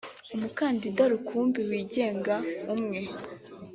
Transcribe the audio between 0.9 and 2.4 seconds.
rukumbi wigenga